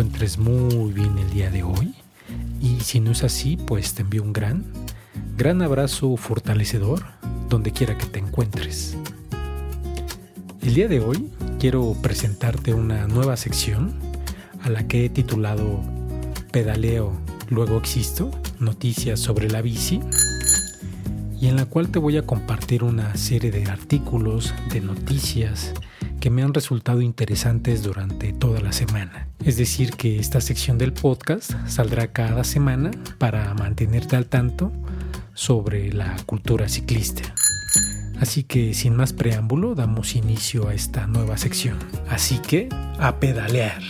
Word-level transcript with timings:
encuentres 0.00 0.38
muy 0.38 0.94
bien 0.94 1.18
el 1.18 1.28
día 1.28 1.50
de 1.50 1.62
hoy. 1.62 1.94
Y 2.58 2.80
si 2.80 3.00
no 3.00 3.10
es 3.10 3.22
así, 3.22 3.58
pues 3.58 3.92
te 3.92 4.00
envío 4.00 4.22
un 4.22 4.32
gran, 4.32 4.64
gran 5.36 5.60
abrazo 5.60 6.16
fortalecedor 6.16 7.04
donde 7.50 7.70
quiera 7.72 7.98
que 7.98 8.06
te 8.06 8.18
encuentres. 8.18 8.96
El 10.62 10.72
día 10.72 10.88
de 10.88 11.00
hoy 11.00 11.30
quiero 11.58 11.94
presentarte 12.00 12.72
una 12.72 13.08
nueva 13.08 13.36
sección 13.36 13.92
a 14.62 14.70
la 14.70 14.88
que 14.88 15.04
he 15.04 15.10
titulado 15.10 15.82
Pedaleo, 16.50 17.12
luego 17.50 17.76
existo, 17.76 18.30
noticias 18.58 19.20
sobre 19.20 19.50
la 19.50 19.60
bici, 19.60 20.00
y 21.38 21.48
en 21.48 21.56
la 21.56 21.66
cual 21.66 21.90
te 21.90 21.98
voy 21.98 22.16
a 22.16 22.22
compartir 22.22 22.84
una 22.84 23.14
serie 23.16 23.50
de 23.50 23.66
artículos, 23.66 24.54
de 24.72 24.80
noticias, 24.80 25.74
que 26.20 26.30
me 26.30 26.42
han 26.42 26.54
resultado 26.54 27.00
interesantes 27.00 27.82
durante 27.82 28.32
toda 28.32 28.60
la 28.60 28.72
semana. 28.72 29.28
Es 29.44 29.56
decir, 29.56 29.92
que 29.92 30.18
esta 30.18 30.40
sección 30.40 30.76
del 30.76 30.92
podcast 30.92 31.52
saldrá 31.66 32.12
cada 32.12 32.44
semana 32.44 32.90
para 33.18 33.52
mantenerte 33.54 34.16
al 34.16 34.26
tanto 34.26 34.70
sobre 35.34 35.92
la 35.92 36.16
cultura 36.26 36.68
ciclista. 36.68 37.34
Así 38.20 38.44
que 38.44 38.74
sin 38.74 38.94
más 38.94 39.14
preámbulo 39.14 39.74
damos 39.74 40.14
inicio 40.14 40.68
a 40.68 40.74
esta 40.74 41.06
nueva 41.06 41.38
sección. 41.38 41.78
Así 42.08 42.38
que 42.38 42.68
a 42.98 43.18
pedalear. 43.18 43.82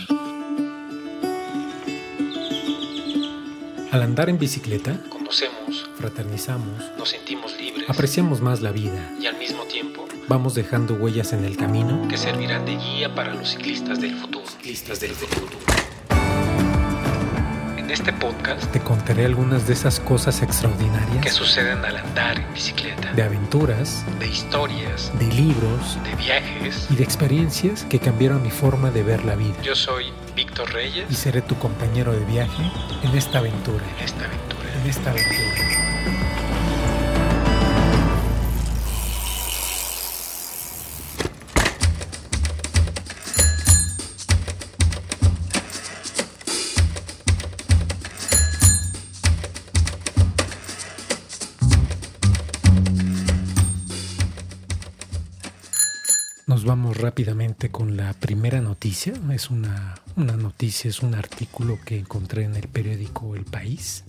Al 3.91 4.01
andar 4.03 4.29
en 4.29 4.39
bicicleta, 4.39 4.97
conocemos, 5.09 5.89
fraternizamos, 5.97 6.81
nos 6.97 7.09
sentimos 7.09 7.57
libres, 7.59 7.89
apreciamos 7.89 8.39
más 8.39 8.61
la 8.61 8.71
vida 8.71 9.13
y 9.21 9.25
al 9.25 9.37
mismo 9.37 9.63
tiempo 9.63 10.07
vamos 10.31 10.55
dejando 10.55 10.93
huellas 10.93 11.33
en 11.33 11.43
el 11.43 11.57
camino. 11.57 12.07
Que 12.07 12.15
servirán 12.15 12.65
de 12.65 12.77
guía 12.77 13.13
para 13.13 13.33
los 13.33 13.49
ciclistas 13.49 13.99
del 13.99 14.15
futuro. 14.15 14.47
Ciclistas 14.47 15.01
del 15.01 15.11
futuro. 15.11 15.57
En 17.77 17.91
este 17.91 18.13
podcast 18.13 18.63
te 18.71 18.79
contaré 18.79 19.25
algunas 19.25 19.67
de 19.67 19.73
esas 19.73 19.99
cosas 19.99 20.41
extraordinarias. 20.41 21.21
que 21.21 21.31
suceden 21.31 21.83
al 21.83 21.97
andar 21.97 22.39
en 22.39 22.53
bicicleta, 22.53 23.11
de 23.11 23.23
aventuras, 23.23 24.05
de 24.19 24.27
historias, 24.27 25.11
de 25.19 25.27
libros, 25.33 26.01
de 26.05 26.15
viajes. 26.15 26.87
Y 26.89 26.95
de 26.95 27.03
experiencias 27.03 27.83
que 27.83 27.99
cambiaron 27.99 28.41
mi 28.41 28.51
forma 28.51 28.89
de 28.89 29.03
ver 29.03 29.25
la 29.25 29.35
vida. 29.35 29.61
Yo 29.61 29.75
soy 29.75 30.13
Víctor 30.33 30.71
Reyes. 30.71 31.07
Y 31.09 31.15
seré 31.15 31.41
tu 31.41 31.57
compañero 31.57 32.13
de 32.13 32.23
viaje 32.23 32.63
en 33.03 33.17
esta 33.17 33.39
aventura, 33.39 33.83
en 33.97 34.05
esta 34.05 34.23
aventura, 34.23 34.81
en 34.81 34.89
esta 34.89 35.11
aventura. 35.11 35.90
Vamos 56.65 56.97
rápidamente 56.97 57.69
con 57.69 57.97
la 57.97 58.13
primera 58.13 58.61
noticia. 58.61 59.13
Es 59.31 59.49
una, 59.49 59.95
noticia, 60.15 60.89
es 60.89 61.01
un 61.01 61.15
artículo 61.15 61.79
que 61.83 61.97
encontré 61.97 62.43
en 62.43 62.55
el 62.55 62.67
periódico 62.67 63.35
El 63.35 63.45
País. 63.45 64.03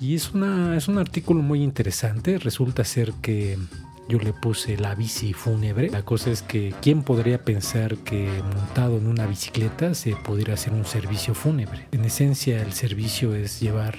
Y 0.00 0.14
es, 0.16 0.32
es 0.76 0.88
un 0.88 0.98
artículo 0.98 1.42
muy 1.42 1.62
interesante. 1.62 2.38
Resulta 2.38 2.84
ser 2.84 3.12
que 3.22 3.58
yo 4.08 4.18
le 4.18 4.32
puse 4.32 4.76
la 4.76 4.94
bici 4.94 5.32
fúnebre. 5.32 5.88
La 5.90 6.02
cosa 6.02 6.30
es 6.30 6.42
que, 6.42 6.74
¿quién 6.82 7.02
podría 7.02 7.44
pensar 7.44 7.96
que 7.98 8.28
montado 8.56 8.98
en 8.98 9.06
una 9.06 9.26
bicicleta 9.26 9.94
se 9.94 10.16
pudiera 10.16 10.54
hacer 10.54 10.72
un 10.72 10.84
servicio 10.84 11.34
fúnebre? 11.34 11.86
En 11.92 12.04
esencia, 12.04 12.60
el 12.60 12.72
servicio 12.72 13.36
es 13.36 13.60
llevar 13.60 13.96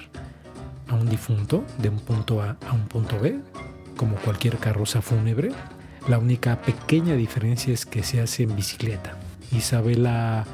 a 0.89 0.95
un 0.95 1.09
difunto 1.09 1.63
de 1.77 1.89
un 1.89 1.99
punto 1.99 2.41
A 2.41 2.57
a 2.67 2.73
un 2.73 2.87
punto 2.87 3.19
B, 3.19 3.39
como 3.95 4.17
cualquier 4.17 4.57
carroza 4.57 5.01
fúnebre 5.01 5.51
la 6.07 6.17
única 6.17 6.61
pequeña 6.61 7.15
diferencia 7.15 7.73
es 7.73 7.85
que 7.85 8.03
se 8.03 8.21
hace 8.21 8.43
en 8.43 8.55
bicicleta. 8.55 9.17
Isabela 9.51 10.45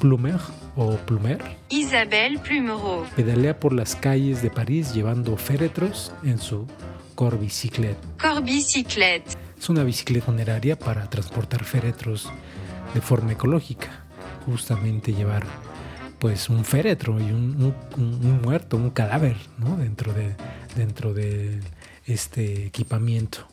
Plumer 0.00 0.38
o 0.76 0.96
Plumer. 0.96 1.40
Isabelle 1.70 2.38
Plumereau. 2.38 3.04
Pedalea 3.16 3.58
por 3.58 3.72
las 3.72 3.96
calles 3.96 4.42
de 4.42 4.50
París 4.50 4.92
llevando 4.92 5.36
féretros 5.36 6.12
en 6.24 6.38
su 6.38 6.66
Corbicyclette. 7.14 7.98
Corbicyclette. 8.20 9.36
Es 9.58 9.68
una 9.68 9.84
bicicleta 9.84 10.26
funeraria 10.26 10.78
para 10.78 11.08
transportar 11.08 11.64
féretros 11.64 12.30
de 12.94 13.00
forma 13.00 13.32
ecológica. 13.32 14.04
Justamente 14.44 15.12
llevar 15.12 15.44
pues 16.18 16.48
un 16.48 16.64
féretro 16.64 17.18
y 17.18 17.32
un, 17.32 17.74
muerto, 18.42 18.76
un 18.76 18.90
cadáver, 18.90 19.36
¿no? 19.58 19.76
Dentro 19.76 20.12
de, 20.12 20.36
dentro 20.76 21.14
de 21.14 21.60
este 22.06 22.66
equipamiento. 22.66 23.48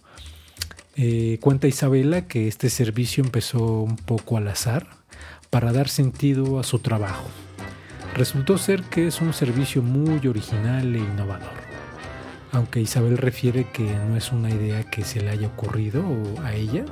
Eh, 1.02 1.38
cuenta 1.40 1.66
Isabela 1.66 2.28
que 2.28 2.50
este 2.50 2.70
servicio 2.70 3.24
empezó 3.24 3.64
un 3.64 3.96
poco 3.96 4.36
al 4.36 4.50
azar 4.50 4.86
para 5.50 5.72
dar 5.72 5.88
sentido 5.88 6.60
a 6.60 6.66
su 6.66 6.80
trabajo. 6.80 7.24
Resultó 8.16 8.58
ser 8.58 8.84
que 8.84 9.08
es 9.08 9.22
un 9.22 9.32
servicio 9.32 9.82
muy 9.82 10.28
original 10.28 10.94
e 10.94 11.00
innovador, 11.00 11.54
aunque 12.52 12.82
Isabel 12.82 13.18
refiere 13.18 13.66
que 13.72 13.84
no 14.10 14.18
es 14.18 14.34
una 14.34 14.50
idea 14.50 14.84
que 14.84 15.06
se 15.06 15.22
le 15.22 15.30
haya 15.30 15.48
ocurrido 15.48 16.04
a 16.44 16.54
ella, 16.54 16.84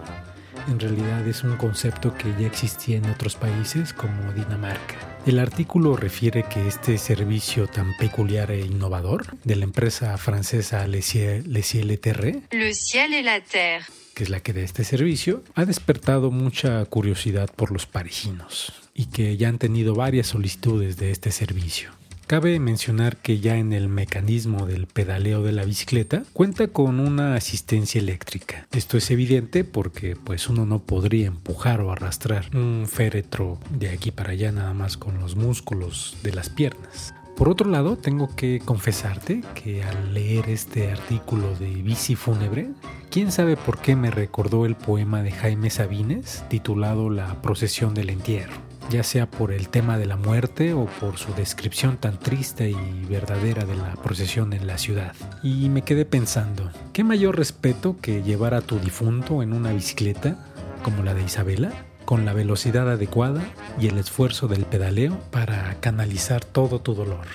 en 0.67 0.79
realidad 0.79 1.27
es 1.27 1.43
un 1.43 1.55
concepto 1.57 2.13
que 2.13 2.33
ya 2.39 2.47
existía 2.47 2.97
en 2.97 3.05
otros 3.09 3.35
países 3.35 3.93
como 3.93 4.33
Dinamarca. 4.33 4.95
El 5.25 5.39
artículo 5.39 5.95
refiere 5.95 6.43
que 6.43 6.67
este 6.67 6.97
servicio 6.97 7.67
tan 7.67 7.95
peculiar 7.97 8.51
e 8.51 8.61
innovador 8.61 9.25
de 9.43 9.55
la 9.55 9.65
empresa 9.65 10.17
francesa 10.17 10.87
Le 10.87 11.01
Ciel, 11.01 11.51
Le 11.51 11.63
Ciel 11.63 11.91
et 11.91 12.01
Terre, 12.01 12.41
Le 12.51 12.73
Ciel 12.73 13.13
et 13.13 13.23
la 13.23 13.41
Terre, 13.41 13.85
que 14.13 14.23
es 14.23 14.29
la 14.29 14.39
que 14.39 14.53
da 14.53 14.61
este 14.61 14.83
servicio, 14.83 15.43
ha 15.53 15.65
despertado 15.65 16.31
mucha 16.31 16.85
curiosidad 16.85 17.49
por 17.55 17.71
los 17.71 17.85
parisinos 17.85 18.73
y 18.93 19.07
que 19.07 19.37
ya 19.37 19.49
han 19.49 19.59
tenido 19.59 19.95
varias 19.95 20.27
solicitudes 20.27 20.97
de 20.97 21.11
este 21.11 21.31
servicio. 21.31 21.91
Cabe 22.27 22.59
mencionar 22.59 23.15
que 23.15 23.39
ya 23.39 23.55
en 23.55 23.71
el 23.71 23.87
mecanismo 23.87 24.65
del 24.65 24.85
pedaleo 24.85 25.43
de 25.43 25.53
la 25.53 25.63
bicicleta 25.63 26.23
cuenta 26.33 26.67
con 26.67 26.99
una 26.99 27.35
asistencia 27.35 28.01
eléctrica. 28.01 28.67
Esto 28.73 28.97
es 28.97 29.09
evidente 29.11 29.63
porque 29.63 30.17
pues 30.17 30.49
uno 30.49 30.65
no 30.65 30.79
podría 30.79 31.27
empujar 31.27 31.79
o 31.79 31.89
arrastrar 31.89 32.53
un 32.53 32.85
féretro 32.85 33.59
de 33.69 33.91
aquí 33.91 34.11
para 34.11 34.31
allá 34.31 34.51
nada 34.51 34.73
más 34.73 34.97
con 34.97 35.19
los 35.19 35.37
músculos 35.37 36.17
de 36.21 36.33
las 36.33 36.49
piernas. 36.49 37.13
Por 37.37 37.47
otro 37.47 37.69
lado, 37.69 37.95
tengo 37.95 38.35
que 38.35 38.59
confesarte 38.59 39.41
que 39.55 39.83
al 39.83 40.13
leer 40.13 40.49
este 40.49 40.91
artículo 40.91 41.55
de 41.55 41.69
Bici 41.69 42.15
Fúnebre, 42.15 42.71
quién 43.09 43.31
sabe 43.31 43.55
por 43.55 43.79
qué 43.79 43.95
me 43.95 44.11
recordó 44.11 44.65
el 44.65 44.75
poema 44.75 45.23
de 45.23 45.31
Jaime 45.31 45.69
Sabines 45.69 46.43
titulado 46.49 47.09
La 47.09 47.41
procesión 47.41 47.93
del 47.93 48.09
entierro 48.09 48.66
ya 48.89 49.03
sea 49.03 49.29
por 49.29 49.51
el 49.51 49.69
tema 49.69 49.97
de 49.97 50.05
la 50.05 50.17
muerte 50.17 50.73
o 50.73 50.85
por 50.85 51.17
su 51.17 51.33
descripción 51.33 51.97
tan 51.97 52.19
triste 52.19 52.69
y 52.69 53.05
verdadera 53.09 53.65
de 53.65 53.75
la 53.75 53.93
procesión 53.95 54.53
en 54.53 54.67
la 54.67 54.77
ciudad. 54.77 55.13
Y 55.43 55.69
me 55.69 55.83
quedé 55.83 56.05
pensando, 56.05 56.71
¿qué 56.93 57.03
mayor 57.03 57.37
respeto 57.37 57.97
que 58.01 58.23
llevar 58.23 58.53
a 58.53 58.61
tu 58.61 58.79
difunto 58.79 59.43
en 59.43 59.53
una 59.53 59.71
bicicleta 59.71 60.45
como 60.83 61.03
la 61.03 61.13
de 61.13 61.23
Isabela? 61.23 61.71
con 62.07 62.23
la 62.23 62.31
velocidad 62.31 62.89
adecuada 62.89 63.43
y 63.81 63.87
el 63.87 63.97
esfuerzo 63.97 64.47
del 64.47 64.63
pedaleo 64.63 65.19
para 65.29 65.75
canalizar 65.81 66.45
todo 66.45 66.79
tu 66.79 66.93
dolor. 66.93 67.27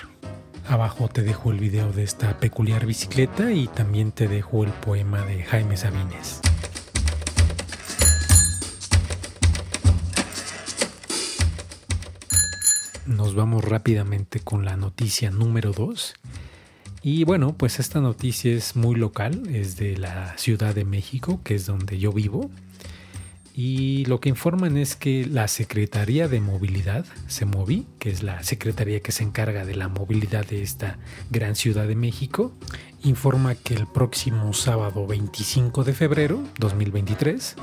Abajo 0.67 1.09
te 1.09 1.21
dejo 1.21 1.51
el 1.51 1.59
video 1.59 1.91
de 1.91 2.01
esta 2.01 2.39
peculiar 2.39 2.87
bicicleta 2.87 3.51
y 3.51 3.67
también 3.67 4.11
te 4.11 4.27
dejo 4.27 4.63
el 4.63 4.71
poema 4.71 5.21
de 5.21 5.43
Jaime 5.43 5.77
Sabines. 5.77 6.41
Nos 13.05 13.35
vamos 13.35 13.63
rápidamente 13.63 14.39
con 14.39 14.65
la 14.65 14.77
noticia 14.77 15.31
número 15.31 15.71
2. 15.71 16.13
Y 17.01 17.25
bueno, 17.25 17.53
pues 17.57 17.79
esta 17.79 17.99
noticia 17.99 18.53
es 18.53 18.75
muy 18.75 18.95
local, 18.95 19.43
es 19.49 19.75
de 19.75 19.97
la 19.97 20.37
Ciudad 20.37 20.73
de 20.73 20.85
México, 20.85 21.41
que 21.43 21.55
es 21.55 21.65
donde 21.65 21.99
yo 21.99 22.13
vivo. 22.13 22.49
Y 23.55 24.05
lo 24.05 24.19
que 24.19 24.29
informan 24.29 24.77
es 24.77 24.95
que 24.95 25.27
la 25.27 25.47
Secretaría 25.47 26.27
de 26.27 26.39
Movilidad, 26.39 27.05
CEMOVI, 27.29 27.85
que 27.99 28.09
es 28.09 28.23
la 28.23 28.41
secretaría 28.41 29.01
que 29.01 29.11
se 29.11 29.23
encarga 29.23 29.63
de 29.63 29.75
la 29.75 29.89
movilidad 29.89 30.45
de 30.47 30.63
esta 30.63 30.97
gran 31.29 31.55
Ciudad 31.55 31.87
de 31.87 31.95
México, 31.95 32.53
informa 33.03 33.53
que 33.53 33.75
el 33.75 33.85
próximo 33.85 34.53
sábado 34.53 35.05
25 35.05 35.83
de 35.83 35.93
febrero 35.93 36.41
2023, 36.57 37.57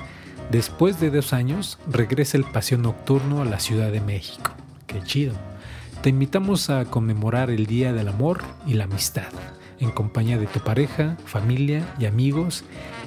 después 0.52 1.00
de 1.00 1.10
dos 1.10 1.32
años, 1.32 1.78
regresa 1.90 2.36
el 2.36 2.44
paseo 2.44 2.78
nocturno 2.78 3.42
a 3.42 3.46
la 3.46 3.58
Ciudad 3.58 3.90
de 3.90 4.00
México. 4.00 4.52
Qué 4.90 5.00
chido. 5.02 5.34
Te 6.02 6.10
invitamos 6.10 6.68
a 6.68 6.84
conmemorar 6.84 7.48
el 7.50 7.66
Día 7.66 7.92
del 7.92 8.08
Amor 8.08 8.42
y 8.66 8.74
la 8.74 8.84
Amistad, 8.84 9.28
en 9.78 9.92
compañía 9.92 10.36
de 10.36 10.48
tu 10.48 10.58
pareja, 10.58 11.16
familia 11.26 11.94
y 12.00 12.06
amigos, 12.06 12.64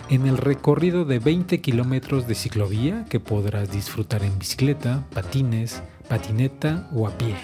en 0.10 0.26
el 0.26 0.38
recorrido 0.38 1.04
de 1.04 1.20
20 1.20 1.60
kilómetros 1.60 2.26
de 2.26 2.36
ciclovía 2.36 3.04
que 3.10 3.20
podrás 3.20 3.70
disfrutar 3.70 4.24
en 4.24 4.40
bicicleta, 4.40 5.04
patines, 5.14 5.84
patineta 6.08 6.88
o 6.94 7.06
a 7.06 7.18
pie, 7.18 7.36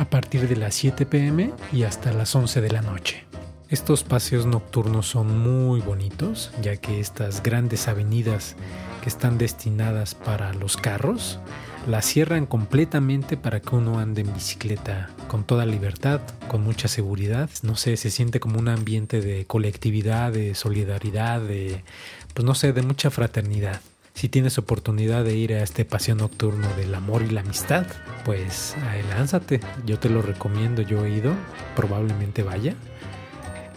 a 0.00 0.04
partir 0.06 0.48
de 0.48 0.56
las 0.56 0.74
7 0.74 1.06
pm 1.06 1.52
y 1.72 1.84
hasta 1.84 2.12
las 2.12 2.34
11 2.34 2.60
de 2.60 2.70
la 2.72 2.82
noche. 2.82 3.24
Estos 3.68 4.02
paseos 4.02 4.46
nocturnos 4.46 5.06
son 5.06 5.38
muy 5.38 5.80
bonitos, 5.80 6.50
ya 6.60 6.76
que 6.76 6.98
estas 6.98 7.40
grandes 7.40 7.86
avenidas 7.86 8.56
que 9.02 9.08
están 9.08 9.38
destinadas 9.38 10.16
para 10.16 10.52
los 10.54 10.76
carros 10.76 11.38
las 11.86 12.06
cierran 12.06 12.46
completamente 12.46 13.36
para 13.36 13.60
que 13.60 13.74
uno 13.74 13.98
ande 13.98 14.22
en 14.22 14.32
bicicleta 14.32 15.10
con 15.28 15.44
toda 15.44 15.66
libertad, 15.66 16.20
con 16.48 16.62
mucha 16.62 16.88
seguridad. 16.88 17.50
No 17.62 17.76
sé, 17.76 17.96
se 17.96 18.10
siente 18.10 18.40
como 18.40 18.58
un 18.58 18.68
ambiente 18.68 19.20
de 19.20 19.44
colectividad, 19.46 20.32
de 20.32 20.54
solidaridad, 20.54 21.40
de, 21.40 21.84
pues 22.32 22.44
no 22.44 22.54
sé, 22.54 22.72
de 22.72 22.82
mucha 22.82 23.10
fraternidad. 23.10 23.80
Si 24.14 24.28
tienes 24.28 24.58
oportunidad 24.58 25.24
de 25.24 25.36
ir 25.36 25.52
a 25.54 25.62
este 25.62 25.84
paseo 25.84 26.14
nocturno 26.14 26.68
del 26.76 26.94
amor 26.94 27.22
y 27.22 27.30
la 27.30 27.40
amistad, 27.40 27.84
pues 28.24 28.76
lánzate. 29.10 29.60
Yo 29.84 29.98
te 29.98 30.08
lo 30.08 30.22
recomiendo, 30.22 30.82
yo 30.82 31.04
he 31.04 31.10
ido, 31.10 31.34
probablemente 31.74 32.44
vaya. 32.44 32.74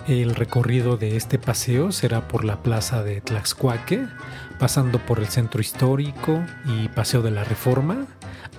El 0.08 0.36
recorrido 0.36 0.96
de 0.96 1.18
este 1.18 1.38
paseo 1.38 1.92
será 1.92 2.30
por 2.30 2.46
la 2.46 2.64
plaza 2.64 3.04
de 3.04 3.20
Tlaxcuaque, 3.20 4.08
pasando 4.58 5.00
por 5.00 5.20
el 5.20 5.28
centro 5.28 5.60
histórico 5.60 6.42
y 6.66 6.88
Paseo 6.88 7.22
de 7.22 7.32
la 7.32 7.44
Reforma 7.44 8.08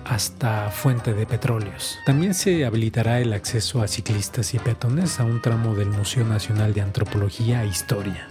hasta 0.05 0.69
Fuente 0.69 1.15
de 1.15 1.25
Petróleos. 1.25 1.97
También 2.05 2.35
se 2.35 2.65
habilitará 2.65 3.19
el 3.19 3.33
acceso 3.33 3.81
a 3.81 3.87
ciclistas 3.87 4.53
y 4.53 4.59
peatones 4.59 5.19
a 5.19 5.23
un 5.23 5.41
tramo 5.41 5.73
del 5.73 5.89
Museo 5.89 6.23
Nacional 6.23 6.75
de 6.75 6.81
Antropología 6.81 7.63
e 7.63 7.67
Historia 7.67 8.27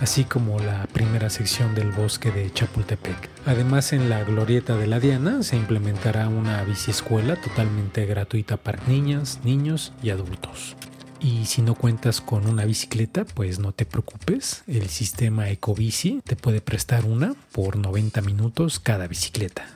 así 0.00 0.24
como 0.24 0.58
la 0.58 0.86
primera 0.92 1.30
sección 1.30 1.74
del 1.74 1.92
bosque 1.92 2.30
de 2.30 2.52
Chapultepec. 2.52 3.30
Además, 3.46 3.92
en 3.92 4.10
la 4.10 4.22
glorieta 4.24 4.76
de 4.76 4.86
la 4.86 5.00
Diana 5.00 5.42
se 5.42 5.56
implementará 5.56 6.28
una 6.28 6.62
biciescuela 6.64 7.36
totalmente 7.36 8.04
gratuita 8.04 8.56
para 8.56 8.82
niñas, 8.86 9.40
niños 9.44 9.92
y 10.02 10.10
adultos. 10.10 10.76
Y 11.24 11.46
si 11.46 11.62
no 11.62 11.74
cuentas 11.74 12.20
con 12.20 12.46
una 12.46 12.66
bicicleta, 12.66 13.24
pues 13.24 13.58
no 13.58 13.72
te 13.72 13.86
preocupes, 13.86 14.62
el 14.66 14.90
sistema 14.90 15.48
Ecobici 15.48 16.20
te 16.22 16.36
puede 16.36 16.60
prestar 16.60 17.06
una 17.06 17.34
por 17.50 17.76
90 17.76 18.20
minutos 18.20 18.78
cada 18.78 19.06
bicicleta. 19.06 19.66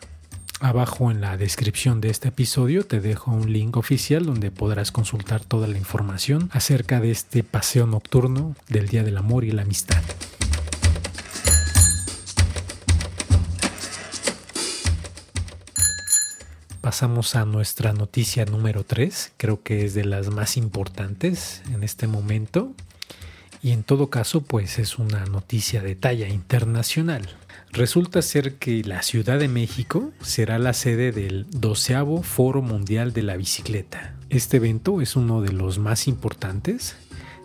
Abajo 0.61 1.11
en 1.11 1.23
la 1.23 1.39
descripción 1.39 2.03
de 2.03 2.11
este 2.11 2.29
episodio 2.29 2.85
te 2.85 3.01
dejo 3.01 3.31
un 3.31 3.51
link 3.51 3.79
oficial 3.79 4.27
donde 4.27 4.51
podrás 4.51 4.93
consultar 4.93 5.43
toda 5.43 5.69
la 5.69 5.79
información 5.79 6.51
acerca 6.53 7.01
de 7.01 7.13
este 7.13 7.43
paseo 7.43 7.87
nocturno 7.87 8.55
del 8.69 8.89
Día 8.89 9.03
del 9.03 9.17
Amor 9.17 9.45
y 9.45 9.53
la 9.53 9.63
Amistad. 9.63 10.03
Pasamos 16.89 17.37
a 17.37 17.45
nuestra 17.45 17.93
noticia 17.93 18.47
número 18.47 18.83
3, 18.83 19.33
creo 19.37 19.63
que 19.63 19.85
es 19.85 19.93
de 19.93 20.07
las 20.07 20.31
más 20.31 20.57
importantes 20.57 21.61
en 21.71 21.83
este 21.85 22.07
momento 22.07 22.73
y 23.63 23.73
en 23.73 23.83
todo 23.83 24.09
caso 24.09 24.41
pues 24.41 24.79
es 24.79 24.99
una 24.99 25.27
noticia 25.27 25.83
de 25.83 25.97
talla 25.97 26.29
internacional. 26.29 27.29
Resulta 27.73 28.23
ser 28.23 28.55
que 28.55 28.83
la 28.85 29.03
Ciudad 29.03 29.39
de 29.39 29.49
México 29.49 30.13
será 30.23 30.59
la 30.59 30.73
sede 30.73 31.13
del 31.13 31.45
12 31.51 32.23
Foro 32.23 32.63
Mundial 32.63 33.13
de 33.13 33.23
la 33.23 33.37
Bicicleta. 33.37 34.15
Este 34.31 34.57
evento 34.57 35.03
es 35.03 35.15
uno 35.15 35.43
de 35.43 35.53
los 35.53 35.79
más 35.79 36.09
importantes 36.09 36.97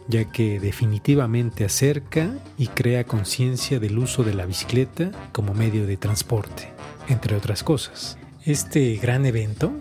ya 0.07 0.23
que 0.31 0.61
definitivamente 0.61 1.65
acerca 1.65 2.33
y 2.57 2.67
crea 2.67 3.03
conciencia 3.03 3.81
del 3.81 3.97
uso 3.99 4.23
de 4.23 4.35
la 4.35 4.45
bicicleta 4.45 5.11
como 5.33 5.53
medio 5.53 5.85
de 5.85 5.97
transporte, 5.97 6.71
entre 7.09 7.35
otras 7.35 7.61
cosas. 7.61 8.17
Este 8.45 8.95
gran 8.97 9.25
evento 9.25 9.71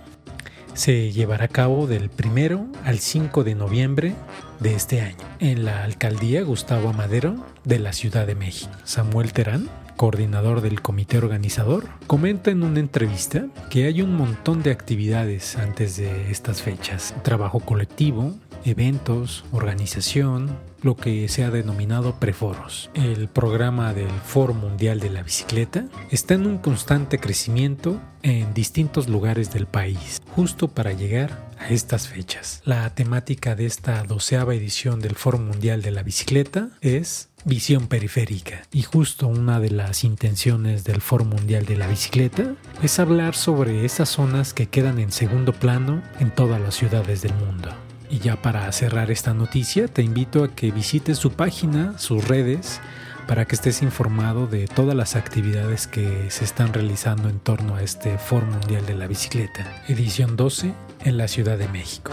se 0.75 1.11
llevará 1.11 1.47
a 1.47 1.49
cabo 1.49 1.89
del 1.89 2.11
1 2.17 2.69
al 2.85 3.01
5 3.01 3.43
de 3.43 3.57
noviembre 3.57 4.15
de 4.61 4.77
este 4.77 5.01
año 5.01 5.17
en 5.41 5.65
la 5.65 5.83
alcaldía 5.83 6.45
Gustavo 6.45 6.93
Madero 6.93 7.45
de 7.65 7.81
la 7.81 7.93
Ciudad 7.93 8.25
de 8.25 8.37
México. 8.37 8.71
Samuel 8.85 9.33
Terán 9.33 9.69
coordinador 9.97 10.63
del 10.63 10.83
comité 10.83 11.19
organizador, 11.19 11.87
comenta 12.09 12.51
en 12.51 12.65
una 12.65 12.81
entrevista 12.81 13.47
que 13.71 13.85
hay 13.85 14.03
un 14.03 14.17
montón 14.17 14.63
de 14.63 14.73
actividades 14.73 15.57
antes 15.57 15.97
de 15.97 16.31
estas 16.31 16.61
fechas. 16.61 17.15
Trabajo 17.23 17.61
colectivo, 17.61 18.35
eventos, 18.65 19.45
organización, 19.53 20.59
lo 20.83 20.97
que 20.97 21.29
se 21.29 21.45
ha 21.45 21.51
denominado 21.51 22.17
preforos. 22.19 22.91
El 22.95 23.29
programa 23.29 23.95
del 23.95 24.11
Foro 24.11 24.55
Mundial 24.55 25.01
de 25.01 25.11
la 25.11 25.23
Bicicleta 25.23 25.87
está 26.11 26.35
en 26.35 26.47
un 26.47 26.59
constante 26.59 27.19
crecimiento 27.19 28.01
en 28.23 28.53
distintos 28.55 29.09
lugares 29.09 29.53
del 29.53 29.67
país, 29.67 30.21
justo 30.35 30.69
para 30.69 30.93
llegar 30.93 31.51
a 31.59 31.69
estas 31.69 32.09
fechas. 32.09 32.63
La 32.65 32.95
temática 32.95 33.55
de 33.55 33.67
esta 33.67 34.03
doceava 34.03 34.55
edición 34.55 35.01
del 35.01 35.15
Foro 35.15 35.39
Mundial 35.39 35.83
de 35.83 35.93
la 35.93 36.03
Bicicleta 36.03 36.71
es 36.81 37.29
visión 37.45 37.87
periférica. 37.87 38.63
Y 38.73 38.83
justo 38.83 39.27
una 39.27 39.61
de 39.61 39.71
las 39.71 40.05
intenciones 40.05 40.85
del 40.85 41.01
Foro 41.01 41.25
Mundial 41.25 41.67
de 41.67 41.77
la 41.77 41.87
Bicicleta 41.87 42.55
es 42.83 42.99
hablar 42.99 43.35
sobre 43.35 43.85
esas 43.85 44.09
zonas 44.09 44.55
que 44.55 44.67
quedan 44.67 44.99
en 44.99 45.13
segundo 45.13 45.53
plano 45.53 46.03
en 46.21 46.31
todas 46.31 46.61
las 46.61 46.75
ciudades 46.75 47.23
del 47.23 47.35
mundo. 47.35 47.71
Y 48.13 48.19
ya 48.19 48.37
para 48.37 48.71
cerrar 48.73 49.11
esta 49.11 49.33
noticia, 49.33 49.89
te 49.89 50.03
invito 50.03 50.45
a 50.45 50.55
que 50.55 50.71
visites 50.71 51.17
su 51.17 51.33
página, 51.33 51.99
sus 51.99 52.29
redes, 52.29 52.79
para 53.27 53.47
que 53.47 53.55
estés 53.55 53.81
informado 53.81 54.47
de 54.47 54.69
todas 54.69 54.95
las 54.95 55.17
actividades 55.17 55.87
que 55.87 56.31
se 56.31 56.45
están 56.45 56.75
realizando 56.75 57.31
en 57.31 57.39
torno 57.39 57.77
a 57.77 57.83
este 57.83 58.19
Foro 58.19 58.45
Mundial 58.45 58.85
de 58.85 58.97
la 58.97 59.07
Bicicleta, 59.07 59.83
edición 59.89 60.37
12 60.37 60.75
en 61.07 61.17
la 61.17 61.27
Ciudad 61.27 61.57
de 61.57 61.69
México. 61.69 62.13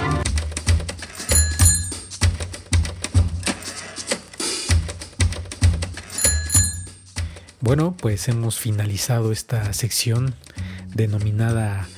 Bueno, 7.59 7.93
pues 7.99 8.29
hemos 8.29 8.57
finalizado 8.57 9.33
esta 9.33 9.73
sección 9.73 10.33
denominada 10.95 11.89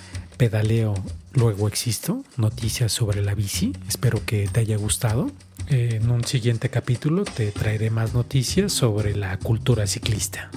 Pedaleo, 0.42 0.96
luego 1.34 1.68
existo, 1.68 2.24
noticias 2.36 2.92
sobre 2.92 3.22
la 3.22 3.36
bici. 3.36 3.74
Espero 3.88 4.26
que 4.26 4.48
te 4.48 4.62
haya 4.62 4.76
gustado. 4.76 5.30
En 5.68 6.10
un 6.10 6.24
siguiente 6.24 6.72
capítulo 6.72 7.26
te 7.26 7.52
traeré 7.52 7.92
más 7.92 8.16
noticias 8.16 8.74
sobre 8.74 9.16
la 9.16 9.38
cultura 9.38 9.86
ciclista. 9.86 10.50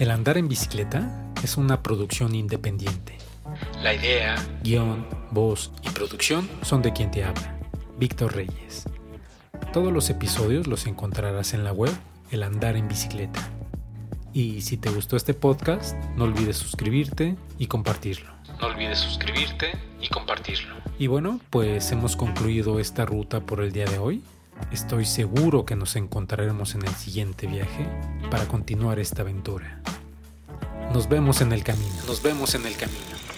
El 0.00 0.10
andar 0.10 0.36
en 0.36 0.48
bicicleta 0.48 1.30
es 1.44 1.56
una 1.56 1.80
producción 1.80 2.34
independiente. 2.34 3.18
La 3.84 3.94
idea, 3.94 4.34
guion, 4.64 5.06
voz 5.30 5.70
y 5.82 5.90
producción 5.90 6.50
son 6.62 6.82
de 6.82 6.92
quien 6.92 7.12
te 7.12 7.22
habla, 7.22 7.56
Víctor 8.00 8.34
Reyes. 8.34 8.88
Todos 9.72 9.92
los 9.92 10.10
episodios 10.10 10.66
los 10.66 10.88
encontrarás 10.88 11.54
en 11.54 11.62
la 11.62 11.72
web 11.72 11.92
El 12.32 12.42
Andar 12.42 12.74
en 12.74 12.88
Bicicleta. 12.88 13.48
Y 14.34 14.62
si 14.62 14.78
te 14.78 14.90
gustó 14.90 15.16
este 15.16 15.34
podcast, 15.34 15.94
no 16.16 16.24
olvides 16.24 16.56
suscribirte 16.56 17.36
y 17.58 17.66
compartirlo. 17.66 18.32
No 18.60 18.68
olvides 18.68 18.98
suscribirte 18.98 19.72
y 20.00 20.08
compartirlo. 20.08 20.76
Y 20.98 21.06
bueno, 21.06 21.40
pues 21.50 21.92
hemos 21.92 22.16
concluido 22.16 22.78
esta 22.80 23.04
ruta 23.04 23.40
por 23.40 23.60
el 23.60 23.72
día 23.72 23.84
de 23.84 23.98
hoy. 23.98 24.22
Estoy 24.70 25.04
seguro 25.04 25.66
que 25.66 25.76
nos 25.76 25.96
encontraremos 25.96 26.74
en 26.74 26.82
el 26.82 26.94
siguiente 26.94 27.46
viaje 27.46 27.86
para 28.30 28.46
continuar 28.46 28.98
esta 28.98 29.22
aventura. 29.22 29.82
Nos 30.92 31.08
vemos 31.08 31.40
en 31.40 31.52
el 31.52 31.64
camino. 31.64 31.94
Nos 32.06 32.22
vemos 32.22 32.54
en 32.54 32.66
el 32.66 32.76
camino. 32.76 33.31